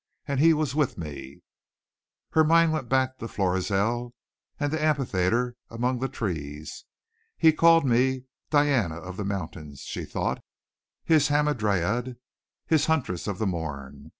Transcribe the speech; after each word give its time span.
And 0.27 0.39
he 0.39 0.51
was 0.55 0.73
with 0.73 0.97
me." 0.97 1.43
Her 2.31 2.43
mind 2.43 2.73
went 2.73 2.89
back 2.89 3.19
to 3.19 3.27
Florizel 3.27 4.15
and 4.59 4.73
the 4.73 4.81
amphitheatre 4.83 5.55
among 5.69 5.99
the 5.99 6.09
trees. 6.09 6.85
"He 7.37 7.53
called 7.53 7.85
me 7.85 8.23
'Diana 8.49 8.95
of 8.95 9.15
the 9.15 9.25
Mountains,'" 9.25 9.81
she 9.81 10.05
thought, 10.05 10.43
"his 11.03 11.27
'hamadryad,' 11.27 12.15
his 12.65 12.87
'huntress 12.87 13.27
of 13.27 13.37
the 13.37 13.45
morn.'" 13.45 14.09